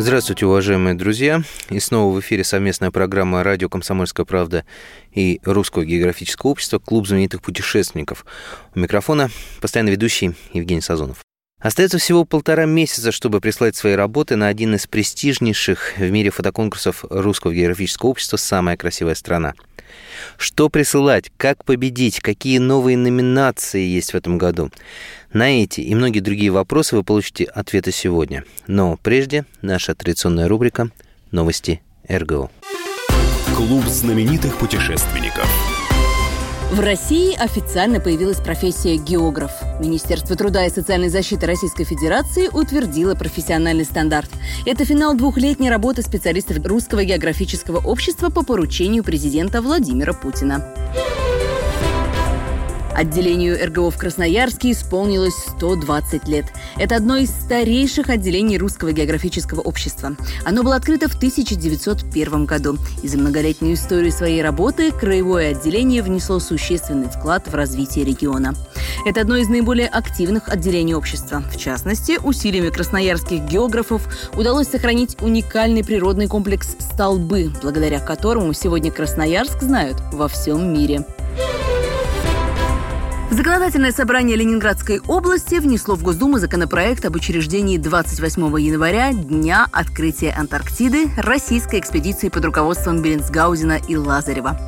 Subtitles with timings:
[0.00, 1.42] Здравствуйте, уважаемые друзья.
[1.68, 4.64] И снова в эфире совместная программа «Радио Комсомольская правда»
[5.12, 8.24] и Русского географического общества «Клуб знаменитых путешественников».
[8.74, 9.28] У микрофона
[9.60, 11.18] постоянно ведущий Евгений Сазонов.
[11.60, 17.04] Остается всего полтора месяца, чтобы прислать свои работы на один из престижнейших в мире фотоконкурсов
[17.10, 19.52] Русского географического общества «Самая красивая страна».
[20.38, 24.70] Что присылать, как победить, какие новые номинации есть в этом году?
[25.32, 28.44] На эти и многие другие вопросы вы получите ответы сегодня.
[28.66, 30.90] Но прежде наша традиционная рубрика
[31.30, 32.50] «Новости РГО».
[33.54, 35.48] Клуб знаменитых путешественников.
[36.72, 39.50] В России официально появилась профессия географ.
[39.80, 44.30] Министерство труда и социальной защиты Российской Федерации утвердило профессиональный стандарт.
[44.66, 50.74] Это финал двухлетней работы специалистов Русского географического общества по поручению президента Владимира Путина.
[53.00, 56.44] Отделению РГО в Красноярске исполнилось 120 лет.
[56.76, 60.16] Это одно из старейших отделений Русского географического общества.
[60.44, 62.76] Оно было открыто в 1901 году.
[63.02, 68.54] И за многолетнюю историю своей работы краевое отделение внесло существенный вклад в развитие региона.
[69.06, 71.42] Это одно из наиболее активных отделений общества.
[71.50, 74.06] В частности, усилиями красноярских географов
[74.36, 81.06] удалось сохранить уникальный природный комплекс «Столбы», благодаря которому сегодня Красноярск знают во всем мире.
[83.40, 91.08] Законодательное собрание Ленинградской области внесло в Госдуму законопроект об учреждении 28 января Дня открытия Антарктиды
[91.16, 94.60] российской экспедиции под руководством Беллинсгаузена и Лазарева.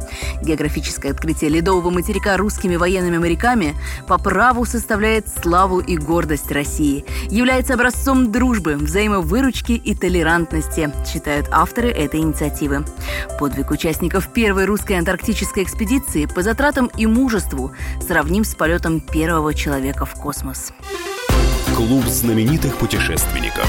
[0.42, 3.74] Географическое открытие ледового материка русскими военными моряками
[4.08, 11.90] по праву составляет славу и гордость России, является образцом дружбы, взаимовыручки и толерантности, считают авторы
[11.90, 12.86] этой инициативы.
[13.38, 20.04] Подвиг участников первой русской антарктической экспедиции по затратам и мужеству сравним с полетом первого человека
[20.06, 20.72] в космос.
[21.74, 23.68] Клуб знаменитых путешественников.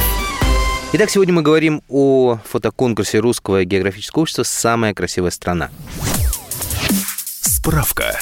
[0.92, 5.72] Итак, сегодня мы говорим о фотоконкурсе Русского географического общества «Самая красивая страна».
[7.64, 8.20] Справка.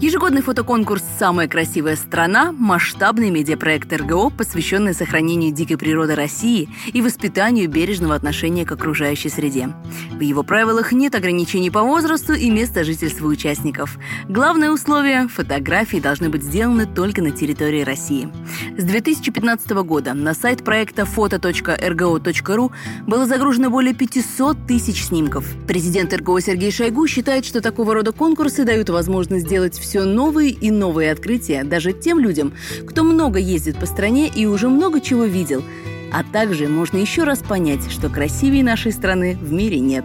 [0.00, 7.68] Ежегодный фотоконкурс «Самая красивая страна»– масштабный медиапроект РГО, посвященный сохранению дикой природы России и воспитанию
[7.68, 9.70] бережного отношения к окружающей среде.
[10.12, 13.98] В его правилах нет ограничений по возрасту и места жительства участников.
[14.28, 18.28] Главное условие– фотографии должны быть сделаны только на территории России.
[18.76, 22.72] С 2015 года на сайт проекта foto.rgo.ru
[23.04, 25.44] было загружено более 500 тысяч снимков.
[25.66, 30.70] Президент РГО Сергей Шойгу считает, что такого рода конкурсы дают возможность сделать все новые и
[30.70, 32.54] новые открытия даже тем людям,
[32.86, 35.64] кто много ездит по стране и уже много чего видел.
[36.12, 40.04] А также можно еще раз понять, что красивее нашей страны в мире нет.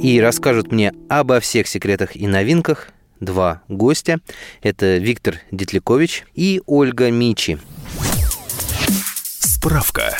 [0.00, 4.20] И расскажут мне обо всех секретах и новинках два гостя.
[4.62, 7.58] Это Виктор Детлякович и Ольга Мичи.
[9.40, 10.16] Справка.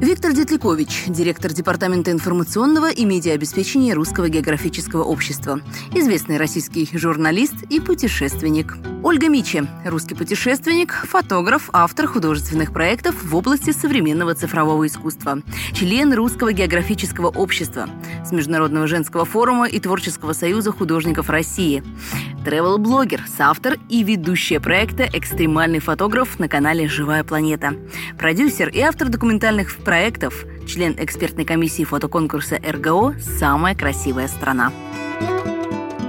[0.00, 5.60] Виктор Детлякович, директор Департамента информационного и медиаобеспечения Русского географического общества,
[5.94, 8.76] известный российский журналист и путешественник.
[9.02, 15.42] Ольга Мичи, русский путешественник, фотограф, автор художественных проектов в области современного цифрового искусства,
[15.74, 17.88] член Русского географического общества,
[18.24, 21.82] с Международного женского форума и Творческого союза художников России,
[22.46, 27.74] тревел-блогер, соавтор и ведущая проекта «Экстремальный фотограф» на канале «Живая планета»,
[28.18, 34.72] продюсер и автор документальных проектов, член экспертной комиссии фотоконкурса РГО «Самая красивая страна».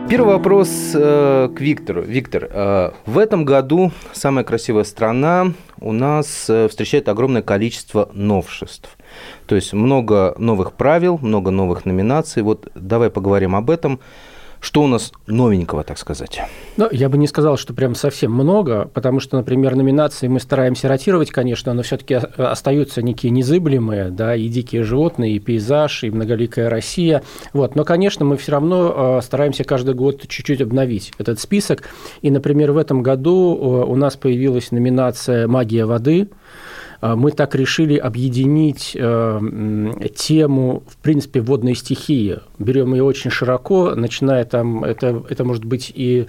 [0.07, 2.03] Первый вопрос э, к Виктору.
[2.03, 8.95] Виктор, э, в этом году самая красивая страна у нас э, встречает огромное количество новшеств.
[9.47, 12.43] То есть много новых правил, много новых номинаций.
[12.43, 13.99] Вот давай поговорим об этом.
[14.65, 16.41] Что у нас новенького, так сказать?
[16.75, 20.87] Ну, я бы не сказал, что прям совсем много, потому что, например, номинации мы стараемся
[20.87, 26.67] ротировать, конечно, но все-таки остаются некие незыблемые, да, и дикие животные, и пейзаж, и многоликая
[26.67, 27.21] Россия.
[27.53, 27.75] Вот.
[27.75, 31.83] Но, конечно, мы все равно стараемся каждый год чуть-чуть обновить этот список.
[32.23, 36.27] И, например, в этом году у нас появилась номинация «Магия воды»,
[37.13, 39.39] мы так решили объединить э,
[40.15, 42.39] тему, в принципе, водной стихии.
[42.57, 46.25] Берем ее очень широко, начиная там, это, это может быть и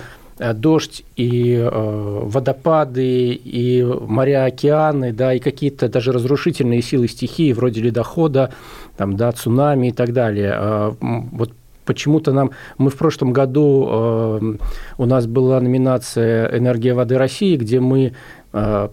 [0.55, 8.53] дождь и водопады, и моря, океаны, да, и какие-то даже разрушительные силы стихии, вроде ледохода,
[8.99, 10.95] там, да, цунами и так далее.
[11.01, 11.53] Вот
[11.87, 12.51] почему-то нам...
[12.77, 13.89] Мы в прошлом году...
[13.89, 14.57] Э,
[14.99, 18.13] у нас была номинация «Энергия воды России», где мы э,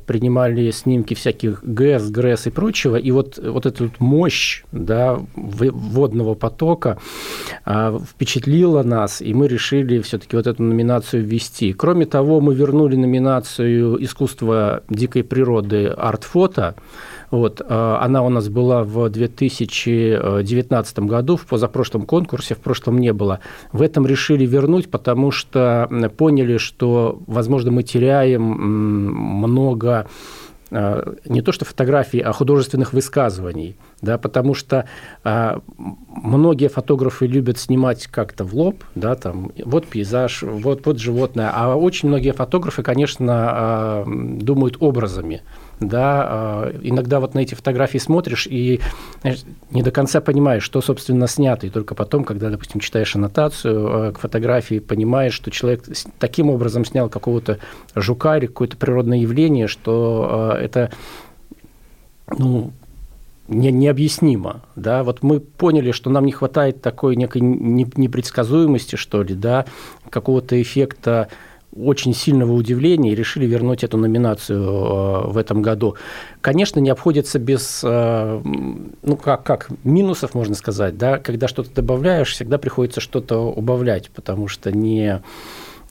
[0.05, 6.35] принимали снимки всяких ГЭС, ГРЭС и прочего, и вот, вот эту вот мощь да, водного
[6.35, 6.97] потока
[7.65, 11.73] э, впечатлила нас, и мы решили все-таки вот эту номинацию ввести.
[11.73, 16.75] Кроме того, мы вернули номинацию «Искусство дикой природы арт-фото»,
[17.33, 23.11] вот, а, она у нас была в 2019 году, в позапрошлом конкурсе, в прошлом не
[23.11, 23.39] было.
[23.71, 29.52] В этом решили вернуть, потому что поняли, что, возможно, мы теряем много
[30.75, 34.85] а, не то что фотографий, а художественных высказываний, да, потому что
[35.23, 41.51] а, многие фотографы любят снимать как-то в лоб, да, там, вот пейзаж, вот, вот животное,
[41.53, 45.43] а очень многие фотографы, конечно, а, думают образами,
[45.87, 48.81] да, а, иногда вот на эти фотографии смотришь и
[49.71, 54.11] не до конца понимаешь, что, собственно, снято, и только потом, когда, допустим, читаешь аннотацию а,
[54.11, 55.83] к фотографии, понимаешь, что человек
[56.19, 57.59] таким образом снял какого-то
[57.95, 60.91] жука или какое-то природное явление, что а, это,
[62.37, 62.71] ну,
[63.47, 64.61] не, необъяснимо.
[64.75, 65.03] Да?
[65.03, 69.65] Вот мы поняли, что нам не хватает такой некой непредсказуемости, что ли, да,
[70.09, 71.29] какого-то эффекта
[71.75, 75.95] очень сильного удивления и решили вернуть эту номинацию э, в этом году.
[76.41, 82.31] Конечно, не обходится без, э, ну как, как, минусов, можно сказать, да, когда что-то добавляешь,
[82.31, 85.21] всегда приходится что-то убавлять, потому что не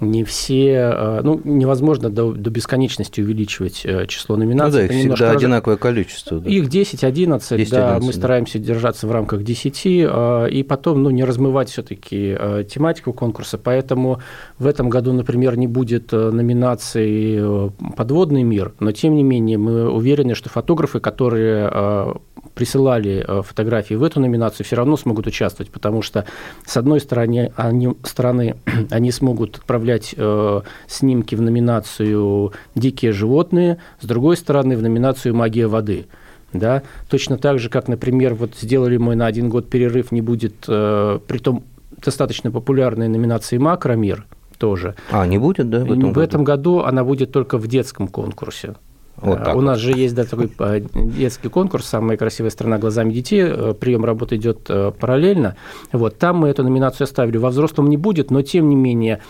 [0.00, 4.82] не все, э, ну, невозможно до, до бесконечности увеличивать э, число номинаций.
[4.82, 5.36] Ну да, их всегда раз...
[5.36, 6.40] одинаковое количество.
[6.40, 6.50] Да.
[6.50, 8.12] Их 10-11, 10, да, мы да.
[8.12, 12.36] стараемся держаться в рамках 10, э, и потом, ну, не размывать все таки
[12.68, 14.20] тематику конкурса, поэтому
[14.58, 20.34] в этом году, например, не будет номинации «Подводный мир», но, тем не менее, мы уверены,
[20.34, 22.16] что фотографы, которые
[22.54, 26.24] присылали э, фотографии в эту номинацию, все равно смогут участвовать, потому что,
[26.64, 28.56] с одной стороны, они, стороны,
[28.90, 35.66] они смогут отправлять э, снимки в номинацию «Дикие животные», с другой стороны, в номинацию «Магия
[35.66, 36.06] воды».
[36.52, 36.82] Да?
[37.08, 41.18] Точно так же, как, например, вот сделали мы на один год перерыв, не будет, э,
[41.26, 41.64] при том
[41.96, 44.26] достаточно популярной номинации «Макромир»,
[44.58, 44.94] тоже.
[45.10, 45.80] А, не будет, да?
[45.80, 46.20] В этом, в году?
[46.20, 48.74] этом году она будет только в детском конкурсе.
[49.16, 49.64] Вот э, так У вот.
[49.64, 53.42] нас же есть да, такой э, детский конкурс «Самая красивая страна глазами детей».
[53.44, 54.64] Э, прием работы идет
[54.98, 55.56] параллельно.
[55.92, 57.36] Вот, там мы эту номинацию оставили.
[57.36, 59.20] Во взрослом не будет, но тем не менее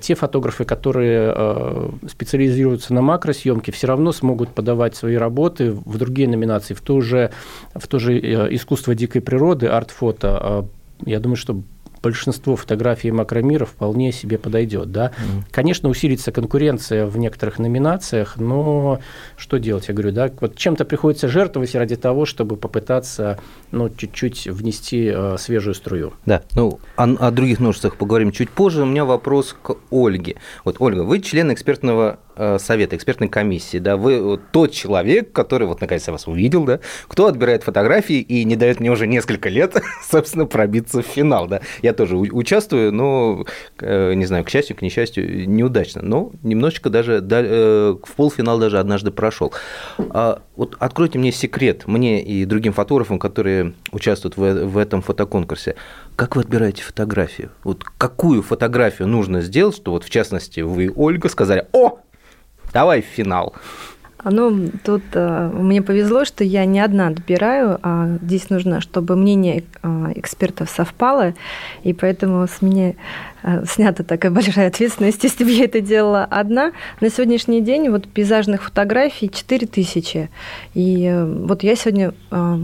[0.00, 6.74] те фотографы, которые специализируются на макросъемке, все равно смогут подавать свои работы в другие номинации,
[6.74, 7.30] в то же,
[7.74, 8.18] в то же
[8.54, 10.66] искусство дикой природы, арт-фото.
[11.04, 11.62] Я думаю, что
[12.02, 14.90] большинство фотографий макромира вполне себе подойдет.
[14.90, 15.06] Да?
[15.06, 15.44] Mm.
[15.50, 19.00] Конечно, усилится конкуренция в некоторых номинациях, но
[19.36, 19.88] что делать?
[19.88, 23.38] Я говорю, да, вот чем-то приходится жертвовать ради того, чтобы попытаться
[23.70, 26.12] ну, чуть-чуть внести э, свежую струю.
[26.26, 28.82] Да, ну, о, о других множествах поговорим чуть позже.
[28.82, 30.36] У меня вопрос к Ольге.
[30.64, 32.18] Вот, Ольга, вы член экспертного
[32.58, 37.26] совета, экспертной комиссии, да, вы тот человек, который, вот наконец я вас увидел, да, кто
[37.26, 39.80] отбирает фотографии и не дает мне уже несколько лет,
[40.10, 41.60] собственно, пробиться в финал, да.
[41.82, 43.44] Я тоже участвую, но,
[43.80, 48.78] э, не знаю, к счастью, к несчастью, неудачно, но немножечко даже э, в полфинал даже
[48.78, 49.52] однажды прошел.
[49.98, 55.76] А вот откройте мне секрет, мне и другим фотографам, которые участвуют в этом фотоконкурсе.
[56.16, 57.50] Как вы отбираете фотографию?
[57.64, 61.98] Вот какую фотографию нужно сделать, что вот в частности вы, Ольга, сказали, о,
[62.72, 63.54] Давай в финал.
[64.24, 69.64] Ну, тут э, мне повезло, что я не одна отбираю, а здесь нужно, чтобы мнение
[69.82, 71.34] э, экспертов совпало,
[71.82, 72.94] и поэтому с меня
[73.42, 76.70] э, снята такая большая ответственность, если бы я это делала одна.
[77.00, 80.30] На сегодняшний день вот пейзажных фотографий 4000,
[80.74, 82.58] и э, вот я сегодня э,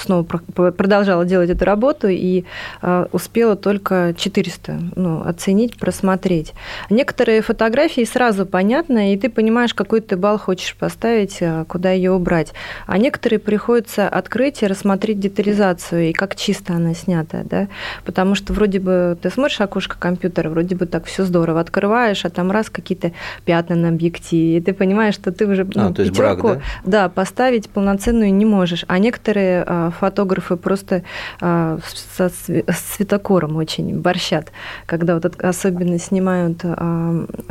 [0.00, 2.44] снова продолжала делать эту работу и
[2.82, 6.54] э, успела только 400 ну, оценить, просмотреть.
[6.90, 12.12] Некоторые фотографии сразу понятно, и ты понимаешь, какой ты балл хочешь поставить, э, куда ее
[12.12, 12.52] убрать.
[12.86, 17.68] А некоторые приходится открыть и рассмотреть детализацию, и как чисто она снята, да?
[18.04, 22.30] потому что вроде бы ты смотришь окошко компьютера, вроде бы так все здорово, открываешь, а
[22.30, 23.12] там раз какие-то
[23.44, 26.60] пятна на объективе, и ты понимаешь, что ты уже а, ну, то есть брак, да?
[26.84, 28.84] да, поставить полноценную не можешь.
[28.88, 31.02] А некоторые а, фотографы просто
[31.40, 31.78] а,
[32.16, 34.52] со светокором очень борщат,
[34.86, 36.62] когда вот особенно снимают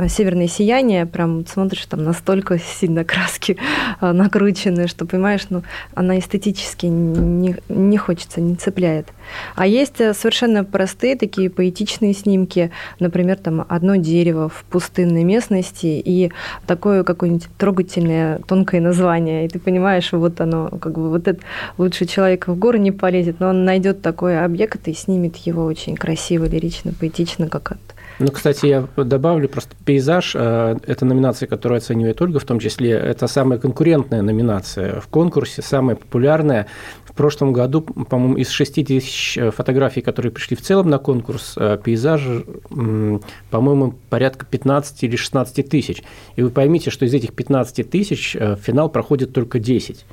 [0.08, 3.58] северное сияние, прям смотришь, там настолько сильно краски
[4.00, 5.62] накручены, что понимаешь, ну,
[5.94, 9.08] она эстетически не, не хочется, не цепляет.
[9.54, 15.86] А есть э, совершенно простые такие поэтичные снимки, например, там одно дерево в пустынной местности
[15.86, 16.32] и
[16.66, 21.42] такое какое-нибудь трогательное, тонкое название, и ты понимаешь, вот оно, как бы вот этот
[21.76, 25.96] лучше человек в горы не полезет, но он найдет такой объект и снимет его очень
[25.96, 30.32] красиво, лирично, поэтично, как это ну, кстати, я добавлю просто пейзаж.
[30.34, 32.90] Э, это номинация, которую оценивает Ольга, в том числе.
[32.90, 36.66] Это самая конкурентная номинация в конкурсе, самая популярная.
[37.04, 41.54] В прошлом году, по-моему, из 6 тысяч э, фотографий, которые пришли в целом на конкурс,
[41.56, 42.22] э, пейзаж,
[43.50, 46.02] по-моему, порядка 15 или 16 тысяч.
[46.34, 50.04] И вы поймите, что из этих 15 тысяч в финал проходит только 10.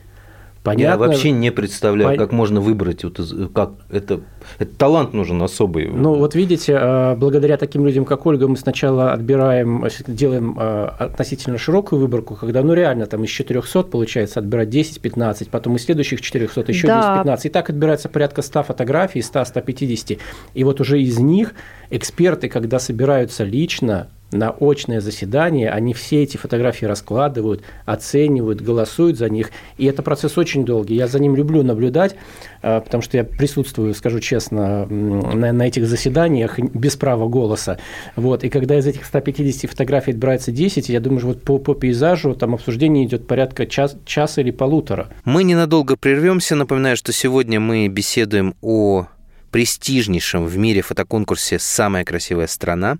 [0.65, 1.03] Понятно.
[1.03, 2.17] Я вообще не представляю, Пон...
[2.17, 3.19] как можно выбрать, вот,
[3.53, 4.21] как это,
[4.57, 5.87] это талант нужен особый.
[5.89, 11.59] Ну вот видите, а, благодаря таким людям, как Ольга, мы сначала отбираем, делаем а, относительно
[11.59, 16.65] широкую выборку, когда ну реально там из 400 получается отбирать 10-15, потом из следующих 400
[16.67, 17.21] еще да.
[17.23, 20.17] 10-15, и так отбирается порядка 100 фотографий, 100-150,
[20.55, 21.53] и вот уже из них
[21.91, 29.29] эксперты, когда собираются лично, на очное заседание, они все эти фотографии раскладывают, оценивают, голосуют за
[29.29, 29.51] них.
[29.77, 30.95] И это процесс очень долгий.
[30.95, 32.15] Я за ним люблю наблюдать,
[32.61, 37.79] а, потому что я присутствую, скажу честно, на, на этих заседаниях без права голоса.
[38.15, 38.43] Вот.
[38.43, 42.35] И когда из этих 150 фотографий отбирается 10, я думаю, что вот по, по пейзажу
[42.35, 45.07] там обсуждение идет порядка час, часа или полутора.
[45.23, 46.55] Мы ненадолго прервемся.
[46.55, 49.07] Напоминаю, что сегодня мы беседуем о
[49.55, 52.97] престижнейшем в мире фотоконкурсе «Самая красивая страна».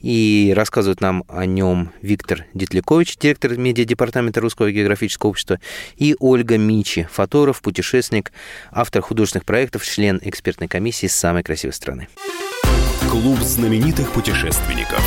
[0.00, 5.60] И рассказывает нам о нем Виктор Детлякович, директор медиадепартамента Русского географического общества,
[5.96, 8.32] и Ольга Мичи, фотограф, путешественник,
[8.72, 12.08] автор художественных проектов, член экспертной комиссии «Самой красивой страны».
[13.08, 15.00] Клуб знаменитых путешественников.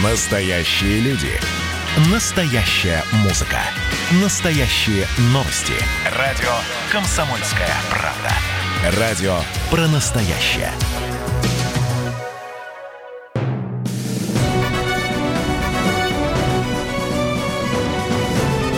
[0.00, 1.61] Настоящие люди.
[1.98, 3.58] Настоящая музыка.
[4.22, 5.74] Настоящие новости.
[6.16, 6.48] Радио
[6.90, 8.98] «Комсомольская правда».
[8.98, 9.36] Радио
[9.70, 10.72] про настоящее.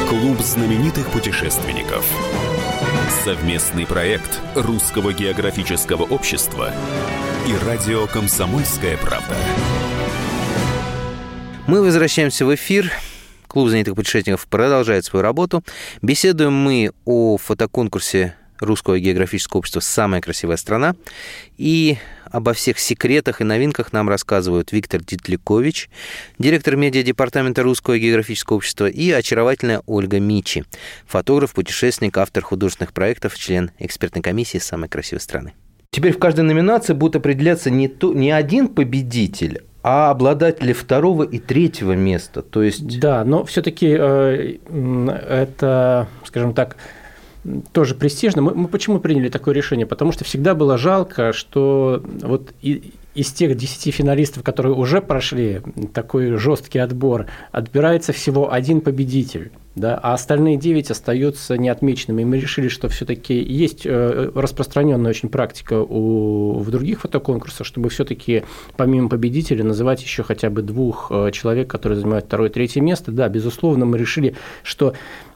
[0.08, 2.04] Клуб знаменитых путешественников.
[3.24, 6.72] Совместный проект Русского географического общества
[7.46, 9.36] и радио «Комсомольская правда».
[11.66, 12.92] Мы возвращаемся в эфир.
[13.46, 15.64] Клуб знаменитых путешественников продолжает свою работу.
[16.02, 20.94] Беседуем мы о фотоконкурсе Русского географического общества «Самая красивая страна».
[21.56, 21.96] И
[22.30, 25.88] обо всех секретах и новинках нам рассказывают Виктор Дитлякович,
[26.38, 30.64] директор медиадепартамента Русского географического общества, и очаровательная Ольга Мичи,
[31.06, 35.54] фотограф, путешественник, автор художественных проектов, член экспертной комиссии «Самой красивой страны».
[35.90, 41.38] Теперь в каждой номинации будет определяться не, то, не один победитель, а обладатели второго и
[41.38, 42.40] третьего места.
[42.40, 42.98] То есть...
[42.98, 44.56] Да, но все-таки э,
[45.28, 46.76] это, скажем так,
[47.72, 48.40] тоже престижно.
[48.40, 49.86] Мы, мы почему приняли такое решение?
[49.86, 55.62] Потому что всегда было жалко, что вот и, из тех 10 финалистов, которые уже прошли
[55.92, 59.52] такой жесткий отбор, отбирается всего один победитель.
[59.76, 62.22] Да, а остальные 9 остаются неотмеченными.
[62.22, 68.44] Мы решили, что все-таки есть э, распространенная очень практика у, в других фотоконкурсах, чтобы все-таки
[68.76, 73.10] помимо победителя называть еще хотя бы двух э, человек, которые занимают второе и третье место.
[73.10, 74.94] Да, безусловно, мы решили, что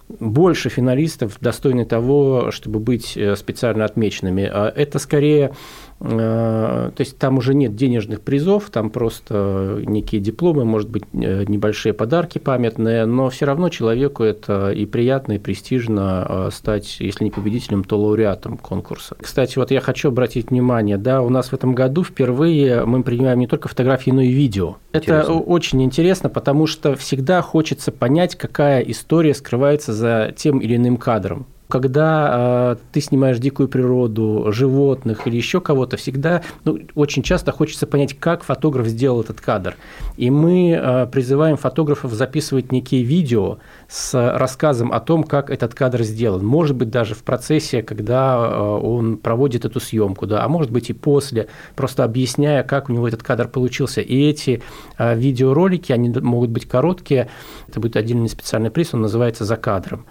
[0.08, 4.44] больше финалистов достойны того, чтобы быть э, специально отмеченными.
[4.44, 5.52] А это скорее
[6.00, 11.92] то есть там уже нет денежных призов, там просто некие дипломы, может быть, э, небольшие
[11.92, 17.30] подарки памятные, но все равно человеку это и приятно, и престижно э, стать, если не
[17.30, 19.16] победителем, то лауреатом конкурса.
[19.20, 23.40] Кстати, вот я хочу обратить внимание, да, у нас в этом году впервые мы принимаем
[23.40, 24.76] не только фотографии, но и видео.
[24.92, 25.20] Интересно.
[25.20, 30.96] Это очень интересно, потому что всегда хочется понять, какая история скрывается за тем или иным
[30.96, 31.46] кадром.
[31.68, 37.86] Когда э, ты снимаешь дикую природу, животных или еще кого-то, всегда, ну, очень часто хочется
[37.86, 39.76] понять, как фотограф сделал этот кадр.
[40.16, 46.02] И мы э, призываем фотографов записывать некие видео с рассказом о том, как этот кадр
[46.04, 46.44] сделан.
[46.44, 50.88] Может быть, даже в процессе, когда э, он проводит эту съемку, да, а может быть
[50.88, 54.00] и после, просто объясняя, как у него этот кадр получился.
[54.00, 54.62] И эти
[54.96, 57.28] э, видеоролики, они могут быть короткие,
[57.68, 60.06] это будет отдельный специальный приз, он называется «За кадром».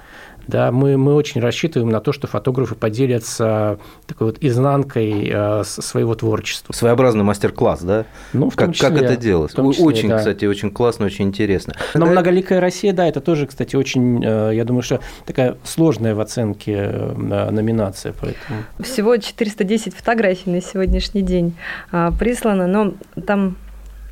[0.48, 6.16] Да, мы, мы очень рассчитываем на то, что фотографы поделятся такой вот изнанкой э, своего
[6.16, 6.74] творчества.
[6.74, 8.06] Своеобразный мастер-класс, да?
[8.34, 9.52] Ну, в как, числе, как это делать?
[9.52, 10.18] числе, очень, да.
[10.18, 11.74] кстати, очень классно, очень интересно.
[11.94, 16.20] Но многоликая Россия, да, это тоже, кстати, очень, э, я думаю, что такая сложная в
[16.20, 18.14] оценке э, номинация.
[18.20, 18.64] Поэтому...
[18.80, 21.56] Всего 410 фотографий на сегодняшний день
[21.92, 22.94] а, прислано, но
[23.26, 23.58] там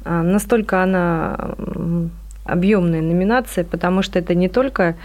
[0.04, 1.56] а, настолько она
[2.44, 4.96] объемная номинация, потому что это не только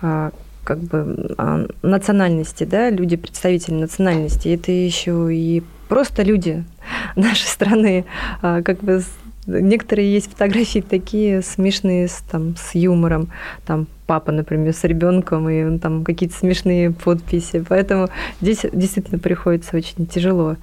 [0.00, 0.32] а,
[0.66, 6.64] как бы а, национальности, да, люди представители национальности, это еще и просто люди
[7.16, 8.04] нашей страны,
[8.42, 9.00] а, как бы
[9.46, 13.28] некоторые есть фотографии такие смешные с, там, с юмором,
[13.64, 17.64] там папа, например, с ребенком, и он там какие-то смешные подписи.
[17.68, 18.08] Поэтому
[18.40, 20.56] здесь действительно приходится очень тяжело.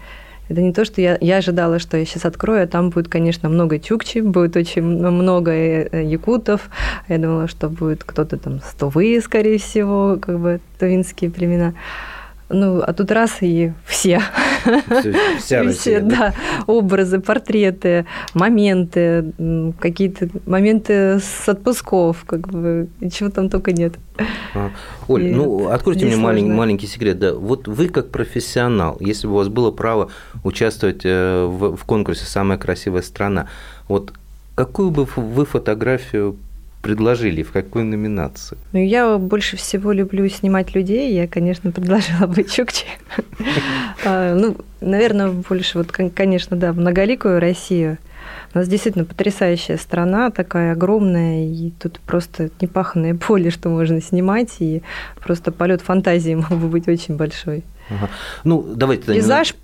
[0.54, 3.50] Это не то, что я, я ожидала, что я сейчас открою, а там будет, конечно,
[3.50, 6.70] много чукчи, будет очень много э, якутов.
[7.10, 11.74] Я думала, что будет кто-то там стовые, скорее всего, как бы тувинские племена.
[12.54, 14.22] Ну, а тут раз и все.
[15.40, 16.08] Вся Россия, все, да?
[16.08, 16.34] да,
[16.68, 19.34] образы, портреты, моменты,
[19.80, 23.96] какие-то моменты с отпусков, как бы, чего там только нет.
[24.54, 24.70] А.
[25.08, 27.18] Оль, и ну, откройте мне маленький, маленький секрет.
[27.18, 30.12] Да, вот вы как профессионал, если бы у вас было право
[30.44, 33.48] участвовать э, в, в конкурсе «Самая красивая страна»,
[33.88, 34.14] вот
[34.56, 36.38] какую бы вы фотографию
[36.84, 38.58] предложили, в какой номинации?
[38.74, 41.14] Ну, я больше всего люблю снимать людей.
[41.14, 42.86] Я, конечно, предложила бы Чукчи.
[44.06, 47.98] А, ну, наверное, больше, вот, конечно, да, многоликую Россию.
[48.54, 54.50] У нас действительно потрясающая страна, такая огромная, и тут просто непаханное поле, что можно снимать,
[54.60, 54.84] и
[55.22, 57.64] просто полет фантазии мог бы быть очень большой.
[57.90, 58.10] Ага.
[58.44, 59.06] Ну, давайте...
[59.06, 59.56] Пейзаж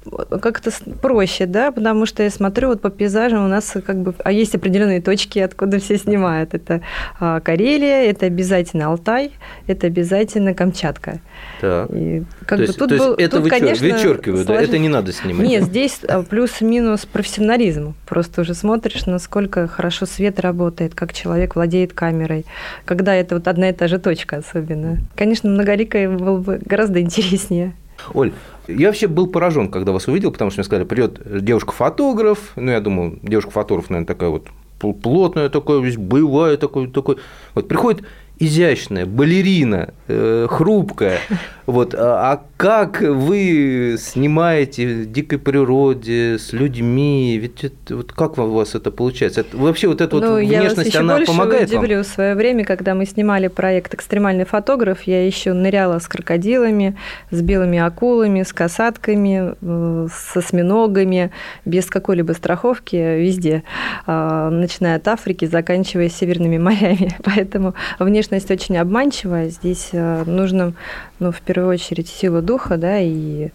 [0.41, 0.71] как-то
[1.01, 4.13] проще, да, потому что я смотрю, вот по пейзажам у нас как бы...
[4.23, 6.53] А есть определенные точки, откуда все снимают.
[6.53, 6.81] Это
[7.19, 9.31] а, Карелия, это обязательно Алтай,
[9.67, 11.19] это обязательно Камчатка.
[11.61, 11.89] Так.
[11.93, 13.59] И как то бы есть, тут то есть был, это тут, вычер...
[13.59, 14.61] конечно, вычеркивают, да?
[14.61, 15.47] это не надо снимать?
[15.47, 17.95] Нет, здесь а, плюс-минус профессионализм.
[18.07, 22.45] Просто уже смотришь, насколько хорошо свет работает, как человек владеет камерой,
[22.85, 24.99] когда это вот одна и та же точка особенно.
[25.15, 27.73] Конечно, многоликая было бы гораздо интереснее.
[28.13, 28.33] Оль,
[28.67, 32.51] я вообще был поражен, когда вас увидел, потому что мне сказали, придет девушка-фотограф.
[32.55, 34.47] Ну, я думал, девушка-фотограф, наверное, такая вот
[34.79, 37.17] плотная, такая, весь боевая, такой, такой.
[37.53, 38.03] Вот приходит
[38.39, 41.19] изящная, балерина, э, хрупкая.
[41.65, 41.93] Вот.
[41.93, 47.37] А, а как вы снимаете в дикой природе, с людьми?
[47.37, 49.41] Ведь это, вот как у вас это получается?
[49.41, 51.97] Это, вообще вот эта ну, вот внешность, я она больше помогает удивлю.
[51.97, 52.03] вам?
[52.03, 56.95] В свое время, когда мы снимали проект «Экстремальный фотограф», я еще ныряла с крокодилами,
[57.29, 61.31] с белыми акулами, с касатками, э, с осьминогами,
[61.65, 63.63] без какой-либо страховки везде,
[64.07, 67.15] а, начиная от Африки, заканчивая северными морями.
[67.23, 69.49] Поэтому внешность очень обманчивая.
[69.49, 70.73] Здесь э, нужно,
[71.19, 73.49] ну, в первую очередь, сила духа, да, и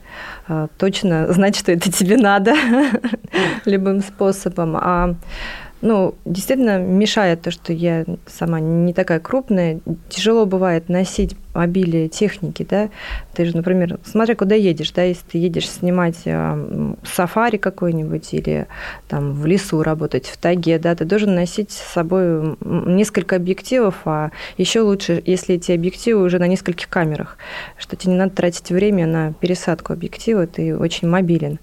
[0.49, 2.55] а, точно знать, что это тебе надо
[3.65, 4.77] любым способом.
[4.77, 5.15] А
[5.81, 9.81] ну, действительно мешает то, что я сама не такая крупная.
[10.09, 12.91] Тяжело бывает носить обилие техники, да.
[13.35, 18.67] Ты же, например, смотря куда едешь, да, если ты едешь снимать э, сафари какой-нибудь или
[19.09, 24.31] там в лесу работать, в тайге, да, ты должен носить с собой несколько объективов, а
[24.59, 27.39] еще лучше, если эти объективы уже на нескольких камерах,
[27.79, 31.59] что тебе не надо тратить время на пересадку объектива, ты очень мобилен.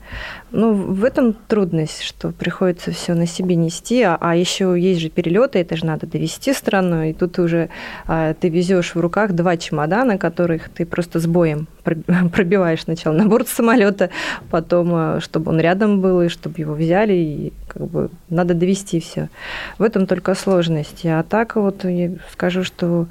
[0.51, 5.09] Ну, в этом трудность, что приходится все на себе нести, а, а еще есть же
[5.09, 7.69] перелеты, это же надо довести страну, и тут уже
[8.07, 9.80] а, ты везешь в руках два чемодана,
[10.17, 14.09] которых ты просто с боем пробиваешь сначала на борт самолета,
[14.49, 18.99] потом, а, чтобы он рядом был, и чтобы его взяли, и как бы надо довести
[18.99, 19.29] все.
[19.77, 21.05] В этом только сложность.
[21.05, 23.07] А так вот я скажу, что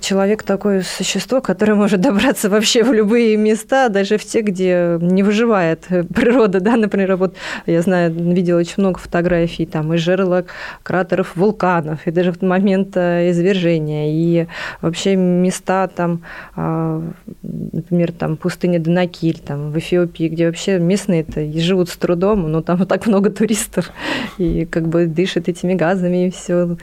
[0.00, 5.22] человек такое существо, которое может добраться вообще в любые места, даже в те, где не
[5.22, 10.46] выживает природа, да, например, вот я знаю, видела очень много фотографий там из жерлок
[10.82, 14.46] кратеров вулканов, и даже в момент э, извержения, и
[14.82, 16.22] вообще места там,
[16.54, 17.02] а,
[17.42, 22.86] например, там пустыня Данакиль, там в Эфиопии, где вообще местные-то живут с трудом, но там
[22.86, 23.90] так много туристов,
[24.38, 26.76] и как бы дышат этими газами, и все.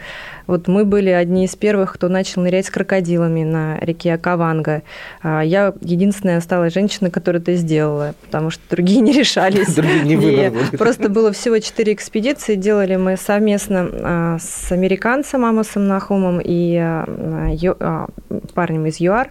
[0.50, 4.82] Вот мы были одни из первых, кто начал нырять с крокодилами на реке Акаванга.
[5.22, 9.76] А, я единственная осталась женщина, которая это сделала, потому что другие не решались.
[9.76, 12.56] Другие не Просто было всего четыре экспедиции.
[12.56, 18.08] Делали мы совместно а, с американцем Амосом Нахумом и а,
[18.56, 19.30] парнем из ЮАР.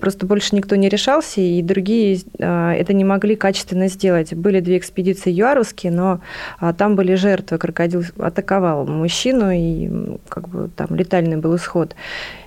[0.00, 4.34] Просто больше никто не решался, и другие это не могли качественно сделать.
[4.34, 6.20] Были две экспедиции юаровские, но
[6.76, 7.58] там были жертвы.
[7.58, 11.94] Крокодил атаковал мужчину, и как бы там летальный был исход.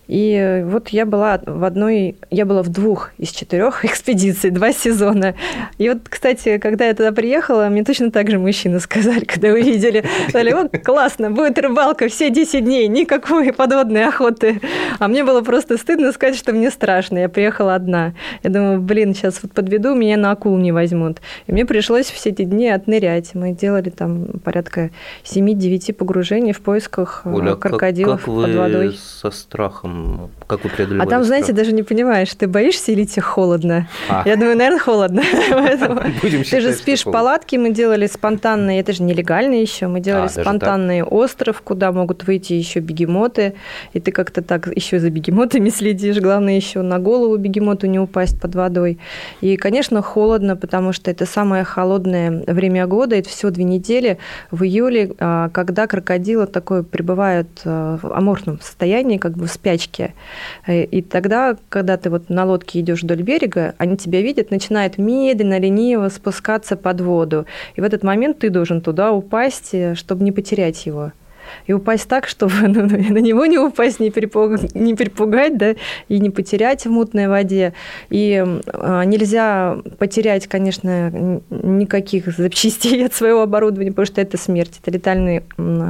[0.09, 4.73] И И вот я была в одной, я была в двух из четырех экспедиций, два
[4.73, 5.35] сезона.
[5.77, 10.03] И вот, кстати, когда я туда приехала, мне точно так же мужчины сказали, когда увидели,
[10.27, 14.59] сказали, вот классно, будет рыбалка все 10 дней, никакой подводной охоты.
[14.99, 17.19] А мне было просто стыдно сказать, что мне страшно.
[17.19, 18.13] Я приехала одна.
[18.43, 21.19] Я думаю, блин, сейчас вот подведу, меня на акул не возьмут.
[21.47, 23.35] И мне пришлось все эти дни отнырять.
[23.35, 24.89] Мы делали там порядка
[25.23, 28.97] 7-9 погружений в поисках э, Оля, крокодилов как, как под водой.
[28.97, 29.98] со страхом,
[30.47, 33.87] как вы преодолевали А там, знаете, даже не понимаешь, ты боишься или тебе холодно?
[34.09, 34.23] А.
[34.25, 35.21] Я думаю, наверное, холодно.
[36.49, 40.29] Ты же спишь в палатке, мы делали спонтанные, это же нелегально еще, мы делали а,
[40.29, 43.53] спонтанный остров, куда могут выйти еще бегемоты,
[43.93, 48.39] и ты как-то так еще за бегемотами следишь, главное еще на голову бегемоту не упасть
[48.39, 48.99] под водой.
[49.41, 54.17] И, конечно, холодно, потому что это самое холодное время года, это все две недели
[54.51, 59.88] в июле, а, когда крокодилы такое пребывают а, в аморфном состоянии, как бы в спячке.
[60.67, 64.97] Э, и тогда, когда ты вот на лодке идешь вдоль берега, они тебя видят, начинают
[64.97, 67.45] медленно, лениво спускаться под воду.
[67.75, 71.11] И в этот момент ты должен туда упасть, э, чтобы не потерять его
[71.67, 74.73] и упасть так, чтобы ну, на него не упасть, не, перепуг...
[74.73, 75.75] не перепугать, да,
[76.07, 77.73] и не потерять в мутной воде.
[78.09, 84.91] И а, нельзя потерять, конечно, никаких запчастей от своего оборудования, потому что это смерть, это
[84.91, 85.43] летальный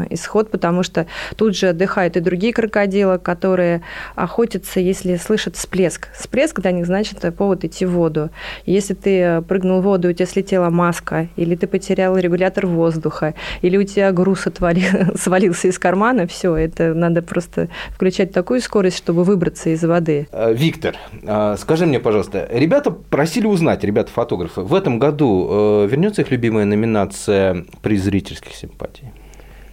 [0.09, 3.81] исход, потому что тут же отдыхают и другие крокодилы, которые
[4.15, 6.09] охотятся, если слышат всплеск.
[6.13, 8.29] Всплеск для них значит повод идти в воду.
[8.65, 13.77] Если ты прыгнул в воду, у тебя слетела маска, или ты потерял регулятор воздуха, или
[13.77, 15.13] у тебя груз отвалил,
[15.49, 20.27] свалился из кармана, все, это надо просто включать такую скорость, чтобы выбраться из воды.
[20.31, 26.21] А, Виктор, а, скажи мне, пожалуйста, ребята просили узнать, ребята-фотографы, в этом году э, вернется
[26.21, 29.05] их любимая номинация приз зрительских симпатий?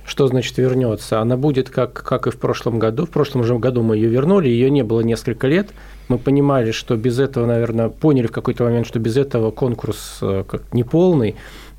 [0.07, 1.21] Что значит вернется?
[1.21, 3.07] Она будет как, как и в прошлом году.
[3.07, 5.71] В прошлом же году мы ее вернули, ее не было несколько лет.
[6.09, 10.45] Мы понимали, что без этого, наверное, поняли в какой-то момент, что без этого конкурс э,
[10.49, 11.35] как неполный.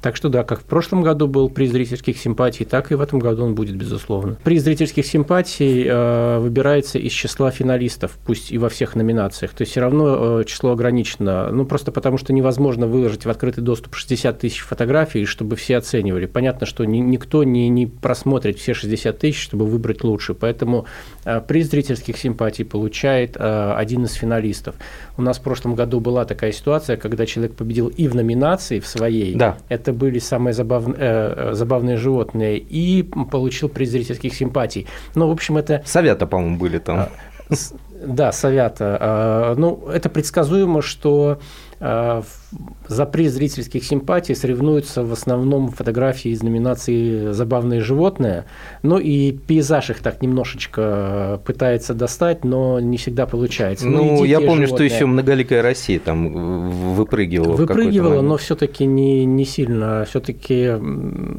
[0.07, 3.19] Так что да, как в прошлом году был приз зрительских симпатий, так и в этом
[3.19, 4.37] году он будет, безусловно.
[4.41, 9.51] Приз зрительских симпатий э, выбирается из числа финалистов, пусть и во всех номинациях.
[9.51, 11.51] То есть все равно э, число ограничено.
[11.51, 16.25] Ну, просто потому что невозможно выложить в открытый доступ 60 тысяч фотографий, чтобы все оценивали.
[16.25, 20.35] Понятно, что ни, никто не, не просмотрит все 60 тысяч, чтобы выбрать лучше.
[20.35, 20.85] Поэтому
[21.25, 24.75] э, приз зрительских симпатий получает э, один из финалистов.
[25.17, 28.87] У нас в прошлом году была такая ситуация, когда человек победил и в номинации в
[28.87, 29.35] своей.
[29.35, 29.57] Да.
[29.67, 34.87] Это были самые забавные, э, забавные животные, и получил приз зрительских симпатий.
[35.15, 35.81] Ну, в общем, это...
[35.85, 37.09] Совята, по-моему, были там.
[38.05, 38.97] Да, совята.
[38.99, 41.39] А, ну, это предсказуемо, что
[41.79, 42.23] а,
[42.87, 48.45] за приз зрительских симпатий соревнуются в основном фотографии из номинации «Забавные животные».
[48.81, 53.87] Ну и пейзаж их так немножечко пытается достать, но не всегда получается.
[53.87, 54.89] Ну, ну я помню, животные.
[54.89, 57.55] что еще «Многоликая Россия» там выпрыгивала.
[57.55, 60.05] Выпрыгивала, но все-таки не, не сильно.
[60.09, 60.73] Все-таки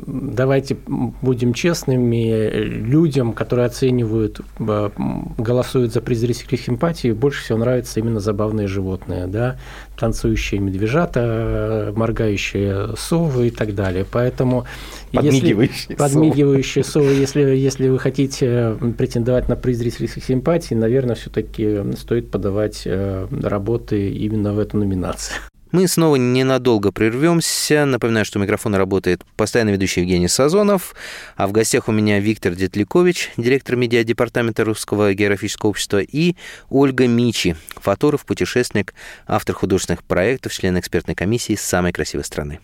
[0.07, 0.77] давайте
[1.23, 8.67] будем честными, людям, которые оценивают, голосуют за приз зрительских симпатий, больше всего нравятся именно забавные
[8.67, 9.59] животные, да,
[9.99, 14.05] танцующие медвежата, моргающие совы и так далее.
[14.11, 14.65] Поэтому
[15.13, 16.09] подмигивающие, если, совы.
[16.09, 22.83] подмигивающие совы, если, если вы хотите претендовать на приз зрительских симпатий, наверное, все-таки стоит подавать
[22.85, 25.37] э, работы именно в эту номинацию.
[25.71, 27.85] Мы снова ненадолго прервемся.
[27.85, 30.95] Напоминаю, что микрофон работает постоянно ведущий Евгений Сазонов,
[31.37, 36.37] а в гостях у меня Виктор Детлякович, директор медиадепартамента Русского географического общества, и
[36.71, 38.95] Ольга Мичи, фотограф, путешественник,
[39.27, 42.61] автор художественных проектов, член экспертной комиссии самой красивой страны.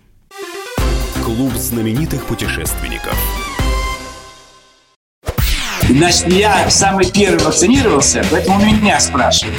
[1.22, 3.14] Клуб знаменитых путешественников.
[5.82, 9.58] Значит, я самый первый вакцинировался, поэтому меня спрашивают.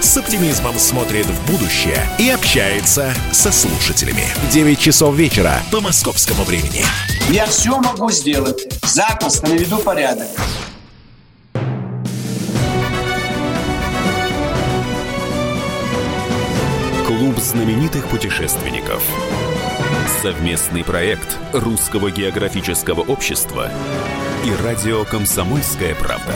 [0.00, 4.24] с оптимизмом смотрит в будущее и общается со слушателями.
[4.50, 6.84] 9 часов вечера по московскому времени.
[7.30, 8.66] Я все могу сделать.
[8.82, 10.28] Запросто наведу порядок.
[17.06, 19.02] Клуб знаменитых путешественников.
[20.22, 23.70] Совместный проект Русского географического общества
[24.44, 26.34] и радио «Комсомольская правда».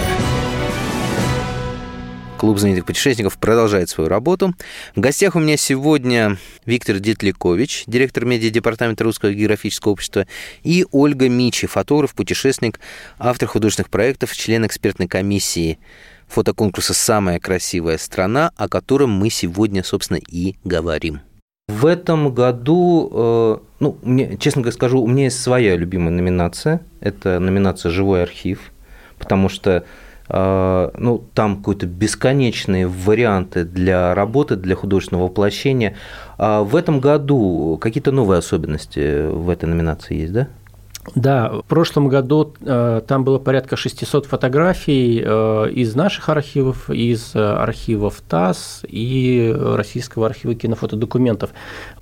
[2.42, 4.52] Клуб знаменитых путешественников продолжает свою работу.
[4.96, 10.26] В гостях у меня сегодня Виктор Детликович, директор медиадепартамента Русского географического общества,
[10.64, 12.81] и Ольга Мичи, фотограф, путешественник,
[13.20, 15.78] автор художественных проектов, член экспертной комиссии
[16.26, 21.20] фотоконкурса «Самая красивая страна», о котором мы сегодня, собственно, и говорим.
[21.68, 26.81] В этом году, э, ну, мне, честно скажу, у меня есть своя любимая номинация.
[26.98, 28.72] Это номинация «Живой архив»,
[29.20, 29.85] потому что
[30.33, 35.95] ну, там какие-то бесконечные варианты для работы, для художественного воплощения.
[36.38, 40.49] А в этом году какие-то новые особенности в этой номинации есть, да?
[41.17, 47.35] Да, в прошлом году э, там было порядка 600 фотографий э, из наших архивов, из
[47.35, 51.51] э, архивов ТАСС и Российского архива кинофотодокументов.